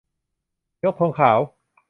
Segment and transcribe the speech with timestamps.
[0.83, 1.39] ยกธงขาว